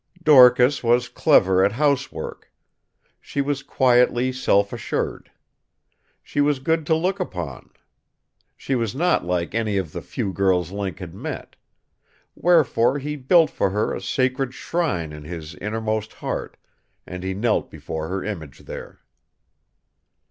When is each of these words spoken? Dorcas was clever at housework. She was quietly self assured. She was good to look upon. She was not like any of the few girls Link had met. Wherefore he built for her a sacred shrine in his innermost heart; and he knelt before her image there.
Dorcas 0.23 0.83
was 0.83 1.07
clever 1.09 1.63
at 1.63 1.73
housework. 1.73 2.51
She 3.19 3.39
was 3.39 3.61
quietly 3.61 4.31
self 4.31 4.73
assured. 4.73 5.29
She 6.23 6.41
was 6.41 6.57
good 6.57 6.87
to 6.87 6.95
look 6.95 7.19
upon. 7.19 7.69
She 8.57 8.73
was 8.73 8.95
not 8.95 9.25
like 9.27 9.53
any 9.53 9.77
of 9.77 9.91
the 9.91 10.01
few 10.01 10.33
girls 10.33 10.71
Link 10.71 10.97
had 10.97 11.13
met. 11.13 11.55
Wherefore 12.33 12.97
he 12.97 13.15
built 13.15 13.51
for 13.51 13.69
her 13.69 13.93
a 13.93 14.01
sacred 14.01 14.55
shrine 14.55 15.11
in 15.13 15.23
his 15.25 15.53
innermost 15.57 16.13
heart; 16.13 16.57
and 17.05 17.21
he 17.21 17.35
knelt 17.35 17.69
before 17.69 18.07
her 18.07 18.23
image 18.23 18.61
there. 18.65 19.01